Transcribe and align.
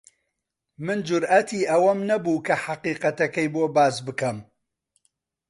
من 0.85 0.97
جورئەتی 1.07 1.67
ئەوەم 1.69 1.99
نەبوو 2.09 2.43
کە 2.45 2.55
حەقیقەتەکەی 2.65 3.47
بۆ 3.53 3.63
باس 3.75 3.95
بکەم. 4.05 4.37